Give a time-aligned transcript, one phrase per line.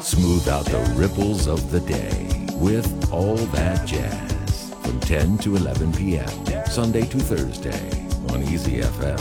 [0.00, 5.92] Smooth out the ripples of the day with all that jazz from 10 to 11
[5.92, 6.66] p.m.
[6.66, 9.18] Sunday to Thursday on Easy FM.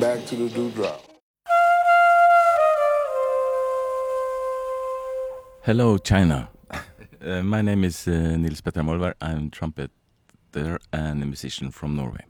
[0.00, 1.02] Back to the dewdrop.
[5.64, 6.48] Hello, China.
[6.70, 9.14] Uh, my name is uh, Nils Petter Molvær.
[9.20, 12.29] I'm trumpeter and a musician from Norway.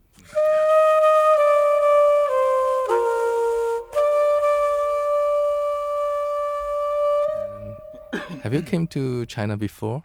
[8.42, 10.02] Have you came to China before?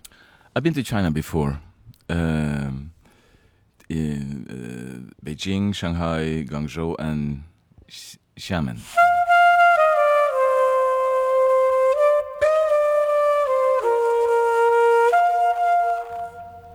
[0.55, 1.59] I've been to China before.
[2.09, 2.91] Um,
[3.89, 7.43] in uh, Beijing, Shanghai, Guangzhou, and
[7.87, 8.79] X- Xiamen.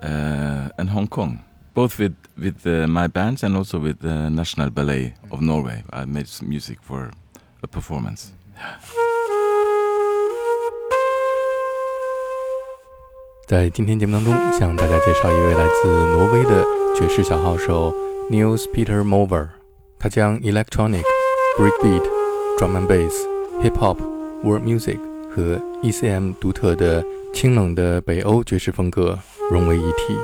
[0.03, 4.71] Uh, and Hong Kong, both with with uh, my bands and also with the National
[4.71, 5.85] Ballet of Norway.
[5.93, 7.11] I made some music for
[7.63, 8.33] a performance.
[13.51, 17.93] 在今天节目当中，向大家介绍一位来自挪威的爵士小号手
[18.31, 19.49] Niels Peter Mover。
[19.99, 21.03] 他将 electronic、
[21.59, 22.01] breakbeat、
[22.57, 23.13] drum and bass、
[23.61, 23.97] hip hop、
[24.45, 25.01] world music
[25.35, 29.19] 和 ECM 独特的清冷的北欧爵士风格
[29.51, 30.17] 融为一体。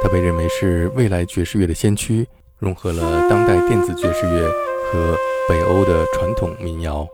[0.00, 2.24] 他被认为是未来爵士乐的先驱，
[2.60, 4.48] 融合了当代电子爵士乐
[4.92, 5.16] 和
[5.48, 7.04] 北欧的传统民谣。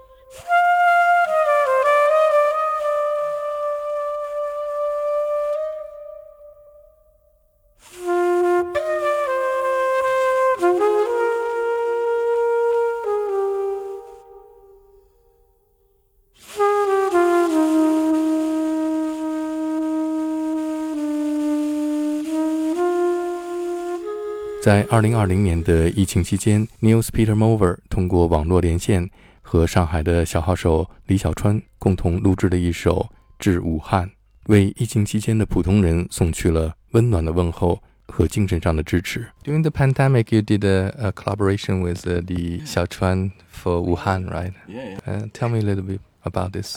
[24.63, 29.09] 在2020年的疫情期间，Nils Petter Molvær 通过网络连线
[29.41, 34.09] 和上海的小号手李小川共同录制的一首《致武汉》，
[34.47, 37.81] 为疫情期间的普通人送去了温暖的问候。
[38.11, 39.29] 和精神上的支持。
[39.45, 44.53] During the pandemic, you did a, a collaboration with uh, the Xiaochuan for Wuhan, right?
[44.69, 44.99] Yeah.
[45.07, 45.23] yeah.
[45.23, 46.77] Uh, tell me a little bit about this.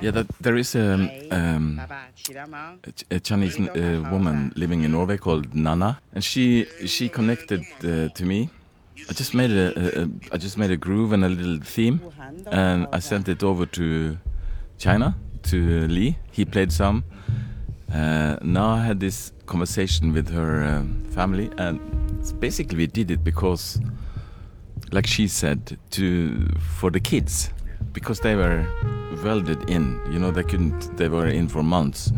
[0.00, 0.94] Yeah, that, there is a,
[1.30, 1.80] um,
[3.10, 8.24] a Chinese uh, woman living in Norway called Nana, and she she connected uh, to
[8.24, 8.50] me.
[9.08, 12.00] I just made a, a, a I just made a groove and a little theme,
[12.46, 14.18] and I sent it over to
[14.78, 16.18] China to Lee.
[16.30, 17.04] He played some.
[17.92, 21.80] Uh, now I had this conversation with her um, family, and
[22.38, 23.80] basically we did it because,
[24.92, 27.50] like she said, to for the kids,
[27.98, 28.64] because they were
[29.24, 30.00] welded in.
[30.08, 30.96] You know, they couldn't.
[30.96, 32.12] They were in for months.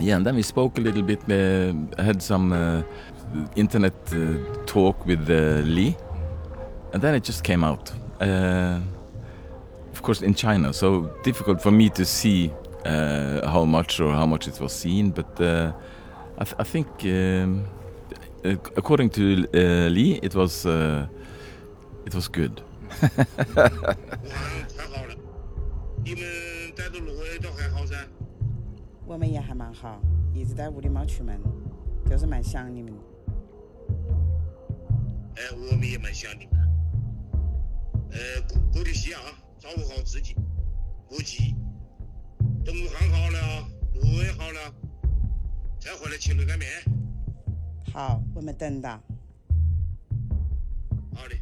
[0.00, 1.20] Yeah, and then we spoke a little bit.
[1.30, 2.82] Uh, had some uh,
[3.54, 5.96] internet uh, talk with uh, Lee,
[6.92, 7.92] and then it just came out.
[8.20, 8.80] Uh,
[9.92, 12.50] of course, in China, so difficult for me to see
[12.86, 15.10] uh, how much or how much it was seen.
[15.10, 15.72] But I,
[16.44, 17.66] th- I think, um,
[18.76, 19.46] according to
[19.90, 22.62] Lee, it was it was good.
[29.10, 30.00] 我们也还蛮好，
[30.32, 31.36] 一直在屋里没出门，
[32.08, 32.98] 就是蛮想你们的。
[35.34, 36.60] 哎，我们也蛮想你们。
[38.12, 39.20] 呃，过过得细啊，
[39.58, 40.36] 照顾好自己，
[41.08, 41.56] 不急。
[42.64, 44.72] 等武汉好了，路也好了，
[45.80, 46.68] 再回来吃热干面。
[47.92, 48.90] 好，我们等到。
[51.16, 51.34] 好的。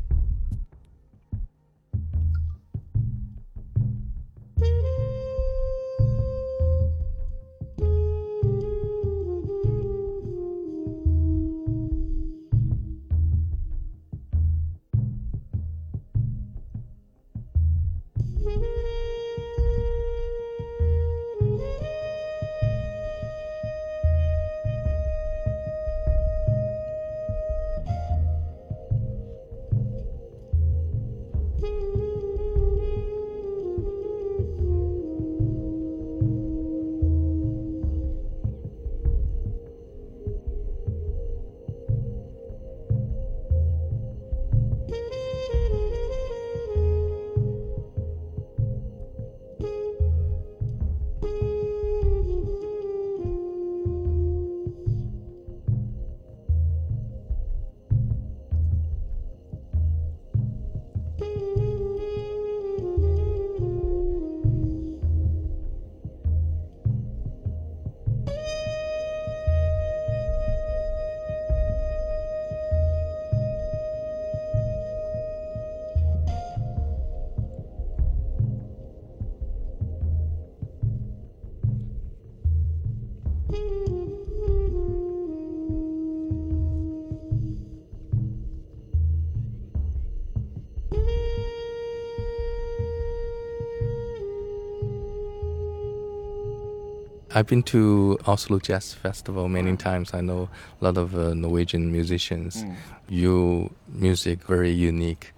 [97.35, 100.15] I've been to Oslo Jazz Festival many times.
[100.15, 100.49] I know
[100.81, 102.65] a lot of uh, Norwegian musicians.
[102.65, 102.75] Mm.
[103.11, 105.33] Your music very unique,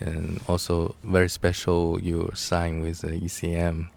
[0.00, 2.00] and also very special.
[2.00, 3.88] You sign with uh, ECM.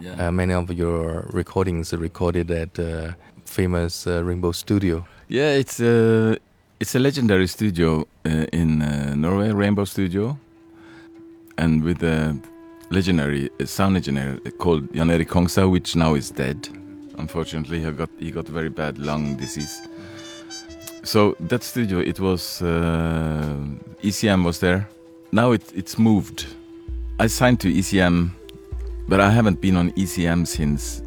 [0.00, 0.28] Yeah.
[0.28, 3.12] Uh, many of your recordings are recorded at uh,
[3.44, 5.06] famous uh, Rainbow Studio.
[5.28, 6.38] Yeah, it's a
[6.80, 10.38] it's a legendary studio uh, in uh, Norway, Rainbow Studio,
[11.58, 12.36] and with a
[12.90, 16.68] legendary uh, sound engineer called Jan Erik Kongshaug, which now is dead.
[17.18, 19.80] Unfortunately, he got he got very bad lung disease.
[21.02, 23.54] So that studio, it was uh,
[24.02, 24.88] ECM was there.
[25.32, 26.46] Now it it's moved.
[27.20, 28.30] I signed to ECM,
[29.08, 31.02] but I haven't been on ECM since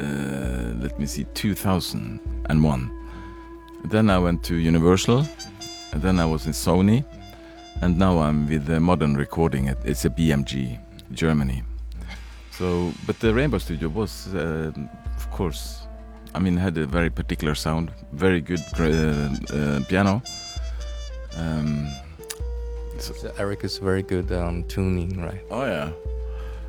[0.00, 2.90] uh, let me see 2001.
[3.90, 5.26] Then I went to Universal,
[5.92, 7.04] and then I was in Sony,
[7.82, 9.66] and now I'm with the Modern Recording.
[9.68, 10.78] It- It's a BMG,
[11.12, 11.62] Germany.
[12.52, 14.70] So, but the Rainbow Studio was, uh,
[15.40, 15.88] course,
[16.34, 20.22] I mean, had a very particular sound, very good gra- uh, piano.
[21.38, 21.88] Um,
[22.98, 25.42] so, So Eric is very good on tuning, right?
[25.50, 25.88] Oh yeah,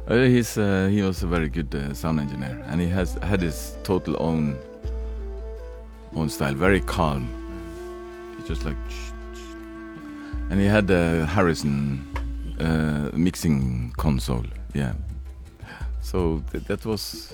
[0.08, 3.42] uh, he's uh, he was a very good uh, sound engineer, and he has had
[3.42, 4.56] his total own
[6.16, 7.28] own style, very calm.
[8.38, 8.84] He just like,
[10.50, 11.76] and he had a Harrison
[12.60, 14.94] uh, mixing console, yeah.
[16.02, 17.34] So th- that was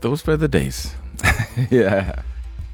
[0.00, 0.94] those were the days,
[1.70, 2.22] yeah.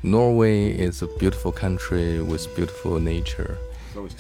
[0.03, 3.57] Norway is a beautiful country with beautiful nature.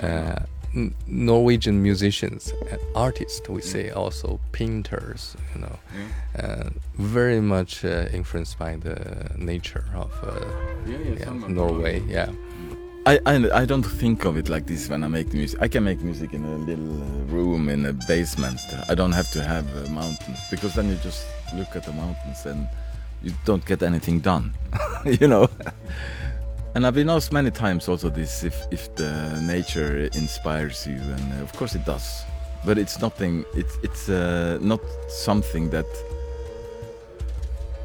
[0.00, 0.36] Uh,
[0.74, 5.78] N- Norwegian musicians and artists, we say also painters, you know,
[6.38, 10.44] uh, very much uh, influenced by the nature of uh,
[10.86, 12.02] yeah, Norway.
[12.08, 12.30] Yeah,
[13.06, 15.60] I, I I don't think of it like this when I make music.
[15.62, 18.60] I can make music in a little uh, room in a basement.
[18.88, 21.24] I don't have to have uh, mountains because then you just
[21.54, 22.66] look at the mountains and
[23.24, 24.54] you don't get anything done,
[25.04, 25.48] you know.
[26.74, 31.32] And I've been asked many times also this if if the nature inspires you, and
[31.32, 32.24] uh, of course it does.
[32.64, 33.44] But it's nothing.
[33.54, 35.86] It's it's uh, not something that.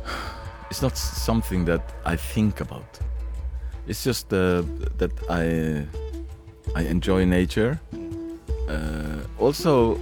[0.72, 3.00] It's not something that I think about.
[3.88, 4.62] It's just uh,
[4.98, 5.88] that I
[6.76, 7.80] I enjoy nature.
[8.70, 9.98] Uh, also,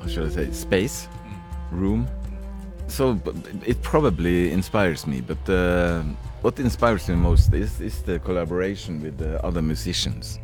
[0.00, 1.08] how should I say, space,
[1.70, 2.08] room
[2.88, 3.18] so
[3.66, 6.02] it probably inspires me, but uh,
[6.42, 10.38] what inspires me most is, is the collaboration with the other musicians.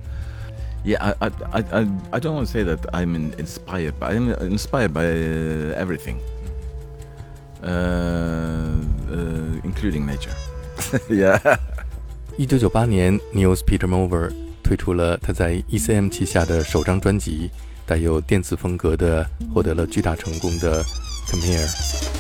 [0.85, 4.93] Yeah, I, I, I, I don't want to say that I'm inspired, but I'm inspired
[4.93, 6.21] by uh, everything,
[7.63, 7.67] uh,
[9.11, 10.35] uh, including nature.
[11.09, 11.59] yeah.
[12.37, 14.33] 一九九八年，Nils Petter Molvær
[14.63, 17.51] 推出了他在 ECM 旗下的首张专辑，
[17.87, 20.83] 带有电子风格的，获得了巨大成功的
[21.31, 22.14] 《Come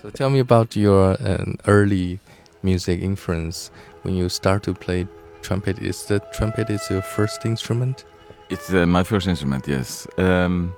[0.00, 2.20] So tell me about your um, early
[2.62, 3.70] music influence
[4.02, 5.06] when you start to play
[5.42, 5.78] trumpet.
[5.78, 8.04] Is the trumpet is your first instrument?
[8.48, 10.06] It's uh, my first instrument, yes.
[10.16, 10.74] Um,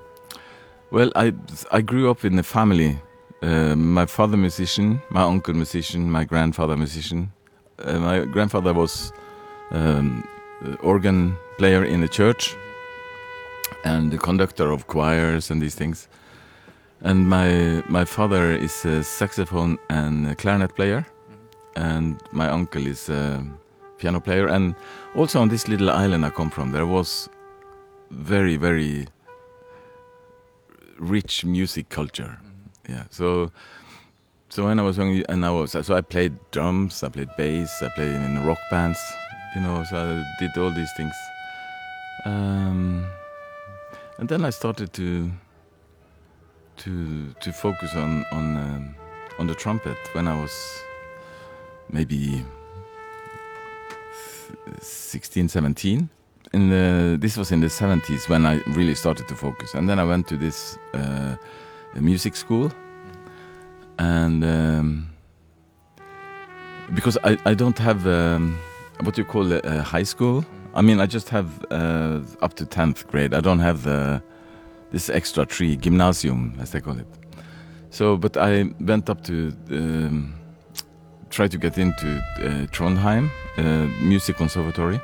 [0.91, 1.33] well, I
[1.71, 2.99] I grew up in a family.
[3.41, 7.31] Uh, my father musician, my uncle musician, my grandfather musician.
[7.79, 9.13] Uh, my grandfather was
[9.71, 10.27] um,
[10.81, 12.55] organ player in the church
[13.85, 16.09] and the conductor of choirs and these things.
[17.03, 21.05] And my my father is a saxophone and clarinet player,
[21.75, 23.45] and my uncle is a
[23.97, 24.47] piano player.
[24.47, 24.73] And
[25.13, 27.29] also on this little island I come from, there was
[28.09, 29.07] very very
[30.97, 32.39] rich music culture.
[32.87, 33.51] Yeah, so
[34.47, 37.81] so when I was young, and I was so I played drums, I played bass,
[37.81, 38.99] I played in rock bands,
[39.55, 39.83] you know.
[39.89, 41.15] So I did all these things,
[42.25, 43.05] um,
[44.19, 45.31] and then I started to
[46.77, 48.95] to to focus on on um,
[49.39, 50.53] on the trumpet when I was
[51.89, 52.43] maybe
[54.81, 56.09] 16, 17.
[56.53, 59.97] In the, this was in the 70s when I really started to focus, and then
[59.97, 61.35] I went to this uh,
[61.95, 62.71] music school,
[63.97, 65.09] and um,
[66.93, 68.59] because I, I don't have um,
[69.01, 70.45] what you call a, a, high school.
[70.75, 73.33] I mean, I just have uh, up to 10th grade.
[73.33, 74.21] I don't have the
[74.93, 77.07] this extra tree, gymnasium, as they call it.
[77.89, 80.33] So, but I went up to um,
[81.29, 82.07] try to get into
[82.37, 85.01] uh, Trondheim uh, Music Conservatory.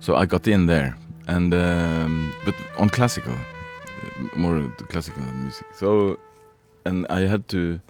[0.00, 0.96] So I got in there,
[1.28, 3.34] and um, but on classical,
[4.36, 5.66] more classical music.
[5.74, 6.18] So,
[6.84, 7.80] and I had to.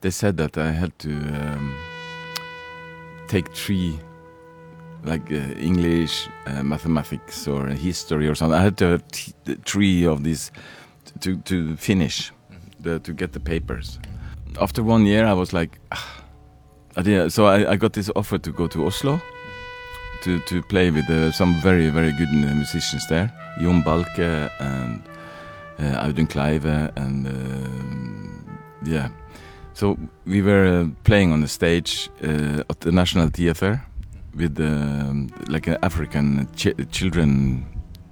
[0.00, 1.76] They said that I had to um,
[3.28, 4.00] take three,
[5.04, 8.58] like uh, English, uh, mathematics, or history, or something.
[8.58, 9.02] I had to have
[9.64, 10.52] three of these
[11.20, 12.32] to to finish,
[12.80, 13.98] the, to get the papers.
[14.60, 15.78] After one year, I was like.
[15.92, 16.20] Ah,
[16.96, 19.20] I did, so I, I, got this offer to go to Oslo
[20.22, 23.32] to, to play with uh, some very, very good uh, musicians there.
[23.60, 25.02] Jon Balke and
[25.78, 29.08] uh, Audun Kleive and uh, yeah.
[29.74, 33.82] So we were uh, playing on the stage at the National Theatre
[34.34, 37.66] with um, like an African ch children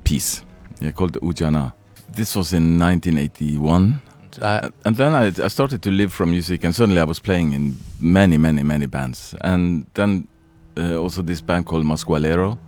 [0.05, 0.45] piece
[0.81, 1.73] yeah, called Ujana.
[2.11, 4.01] This was in 1981
[4.41, 7.53] uh, and then I, I, started to live from music, and suddenly I was playing
[7.53, 9.35] in many, many, many bands.
[9.41, 10.29] And then
[10.77, 12.59] uh, also this band called Masqualero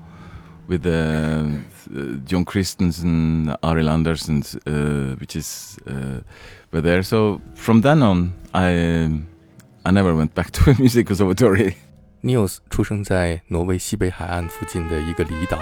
[0.66, 6.21] with uh, uh Jon Christensen, Arild Andersen, uh, which is uh,
[6.73, 7.02] were there.
[7.02, 9.23] So from then on, I
[9.85, 11.76] I never went back to a music conservatory.
[12.23, 15.59] Niels 出生在挪威西北海岸附近的一个离岛，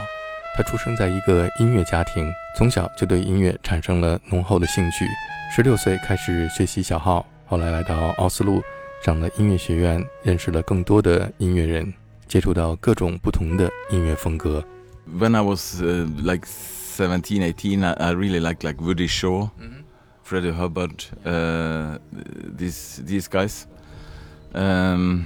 [0.57, 5.07] 他出生在一个音乐家庭，从小就对音乐产生了浓厚的兴趣。
[5.55, 8.61] 十六岁开始学习小号，后来来到奥斯陆，
[9.05, 11.95] 上了音乐学院，认识了更多的音乐人，
[12.27, 14.65] 接触到各种不同的音乐风格。
[15.09, 19.83] When I was uh, like seventeen, eighteen, I, I really liked like Woody Shaw, mm -hmm.
[20.25, 21.99] Freddie Hubbard, uh,
[22.59, 23.65] these these guys,
[24.53, 25.25] um,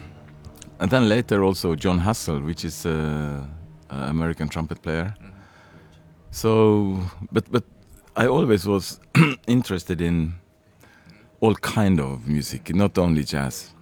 [0.83, 3.49] and then later also Jon Hassell, which is an
[3.89, 5.15] American trumpet player.
[6.33, 6.99] So,
[7.31, 7.63] but but
[8.17, 8.99] I always was
[9.47, 10.35] interested in
[11.41, 13.73] all kind of music, not only jazz.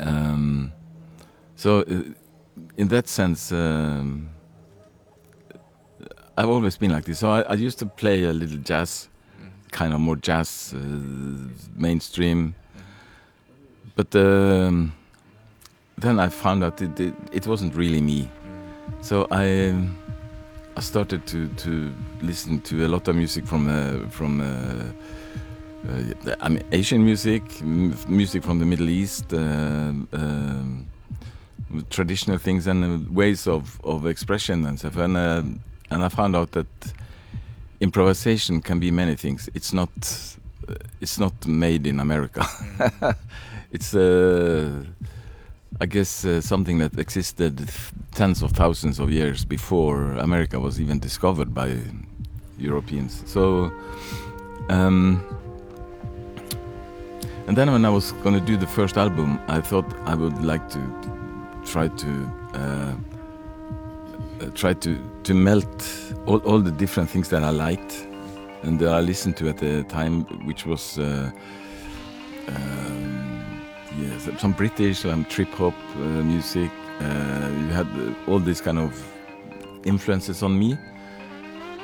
[0.00, 0.72] Um,
[1.54, 2.02] so, uh,
[2.76, 4.30] in that sense, um,
[6.36, 7.20] I've always been like this.
[7.20, 9.08] So I, I, used to play a little jazz,
[9.70, 10.80] kind of more jazz, uh,
[11.76, 12.56] mainstream.
[13.94, 14.92] But um,
[16.06, 18.28] then I found out it, it, it wasn't really me.
[19.02, 19.74] So I.
[20.78, 24.44] I started to to listen to a lot of music from uh, from uh,
[25.88, 30.86] uh, I mean Asian music, music from the Middle East, uh, um,
[31.88, 34.96] traditional things and uh, ways of, of expression and stuff.
[34.96, 35.42] And uh,
[35.90, 36.66] and I found out that
[37.80, 39.48] improvisation can be many things.
[39.54, 39.90] It's not
[41.00, 42.46] it's not made in America.
[43.72, 43.94] It's
[45.80, 47.68] I guess uh, something that existed
[48.14, 51.76] tens of thousands of years before America was even discovered by
[52.58, 53.22] Europeans.
[53.26, 53.70] So,
[54.70, 55.22] um,
[57.46, 60.42] and then when I was going to do the first album, I thought I would
[60.42, 60.80] like to
[61.64, 62.94] try to uh,
[64.40, 68.06] uh, try to to melt all, all the different things that I liked
[68.62, 70.98] and that I listened to at the time, which was.
[70.98, 71.30] Uh,
[72.48, 73.55] um,
[73.98, 76.70] yes, some British um, trip hop uh, music.
[77.00, 78.92] Uh, you had uh, all these kind of
[79.84, 80.76] influences on me,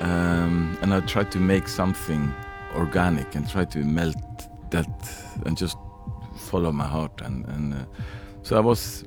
[0.01, 2.35] um, and I tried to make something
[2.75, 4.17] organic and try to melt
[4.71, 4.89] that
[5.45, 5.77] and just
[6.37, 7.85] follow my heart, and and uh,
[8.43, 9.05] so I was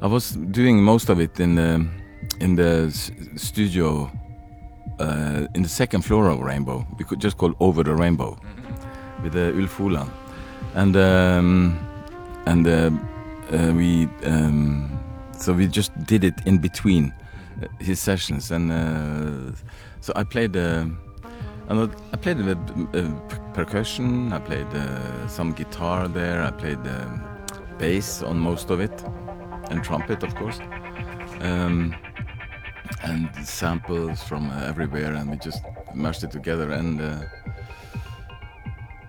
[0.00, 1.86] I was doing most of it in the
[2.40, 2.90] in the
[3.36, 4.10] studio
[4.98, 6.86] uh, in the second floor of Rainbow.
[6.98, 8.38] We could just call Over the Rainbow
[9.22, 10.10] with uh, Ulf Holand,
[10.74, 11.91] and um,
[12.46, 12.90] and uh,
[13.52, 14.98] uh, we um,
[15.38, 17.12] so we just did it in between
[17.62, 19.56] uh, his sessions, and
[20.00, 20.56] so I played.
[20.56, 23.04] I played uh,
[23.54, 24.32] percussion.
[24.32, 26.42] I played uh, some guitar there.
[26.42, 27.22] I played um,
[27.78, 28.92] bass on most of it,
[29.70, 30.58] and trumpet, of course,
[31.40, 31.94] um,
[33.02, 35.14] and samples from everywhere.
[35.14, 35.62] And we just
[35.94, 36.72] mashed it together.
[36.72, 37.22] And uh,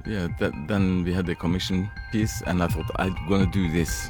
[0.05, 4.09] yeah, that, then we had the commission piece, and I thought I'm gonna do this.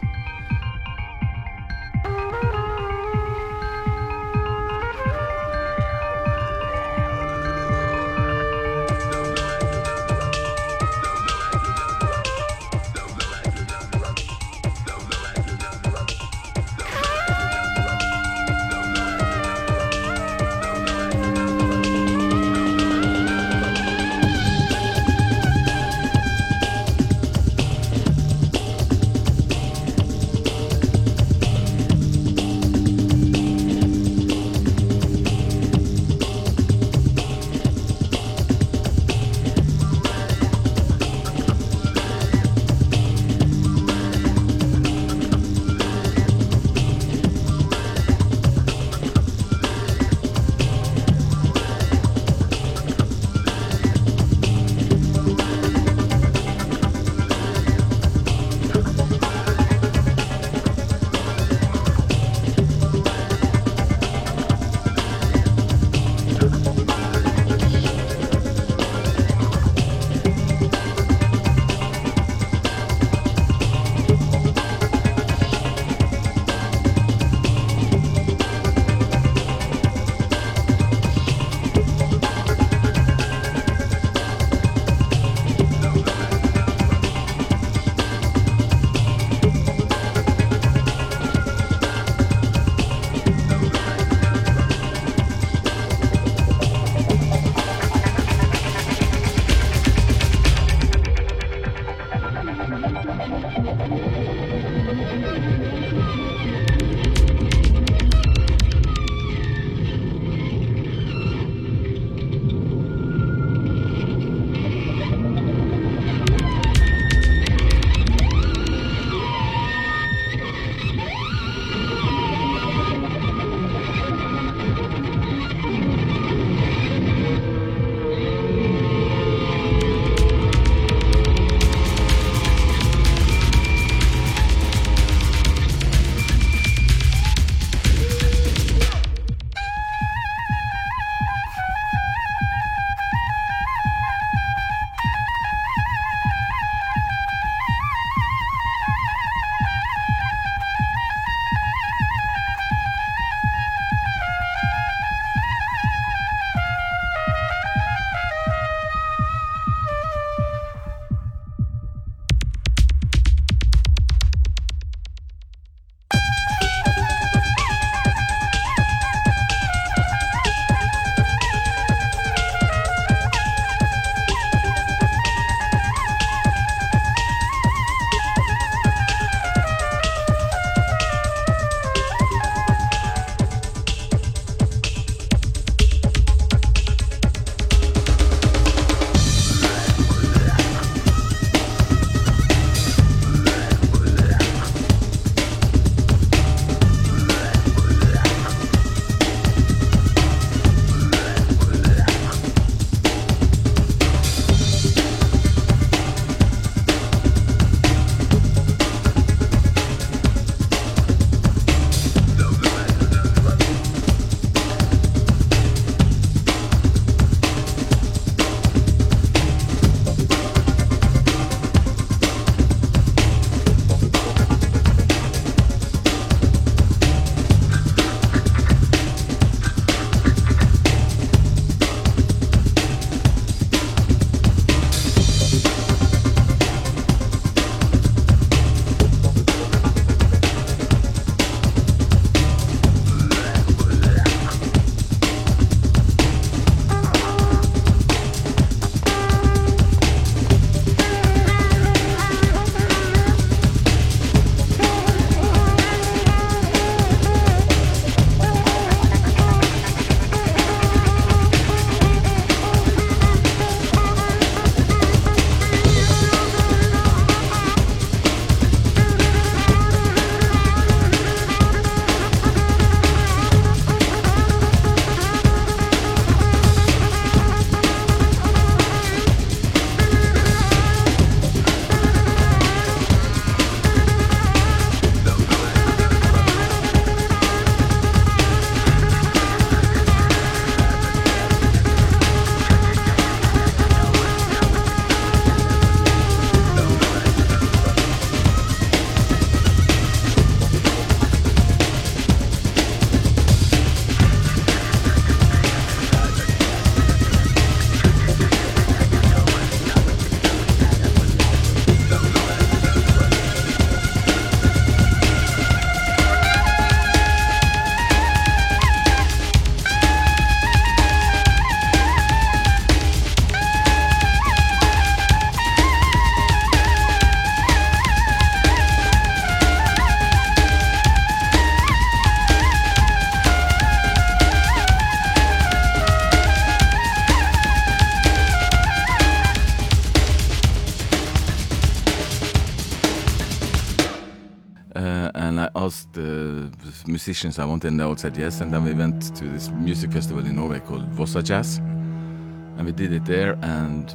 [345.36, 346.70] and I asked the
[347.08, 348.62] musicians I wanted, and they all said yes.
[348.62, 352.92] And then we went to this music festival in Norway called Vossa Jazz, and we
[352.92, 353.58] did it there.
[353.62, 354.14] And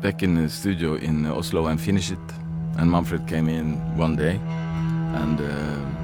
[0.00, 2.18] back in the studio in Oslo and finished it.
[2.78, 4.40] And Manfred came in one day,
[5.14, 5.96] and uh,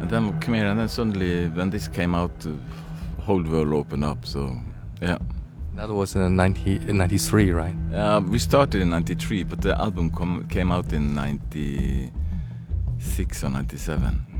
[0.00, 0.66] and then came here.
[0.66, 2.56] And then suddenly, when this came out, the
[3.22, 4.24] whole world opened up.
[4.24, 4.56] So,
[5.00, 5.18] yeah.
[5.74, 7.74] That was in 1993, right?
[7.94, 10.10] Uh, we started in 93, but the album
[10.48, 12.12] came out in 90.
[13.02, 14.31] 697